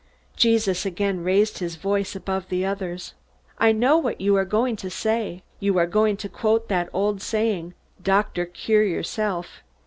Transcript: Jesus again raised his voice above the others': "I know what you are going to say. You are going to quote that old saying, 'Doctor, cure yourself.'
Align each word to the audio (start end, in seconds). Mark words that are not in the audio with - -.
Jesus 0.35 0.83
again 0.83 1.23
raised 1.23 1.59
his 1.59 1.75
voice 1.75 2.15
above 2.15 2.49
the 2.49 2.65
others': 2.65 3.13
"I 3.59 3.71
know 3.71 3.99
what 3.99 4.19
you 4.19 4.35
are 4.35 4.45
going 4.45 4.75
to 4.77 4.89
say. 4.89 5.43
You 5.59 5.77
are 5.77 5.85
going 5.85 6.17
to 6.25 6.27
quote 6.27 6.69
that 6.69 6.89
old 6.91 7.21
saying, 7.21 7.75
'Doctor, 8.01 8.47
cure 8.47 8.81
yourself.' 8.83 9.61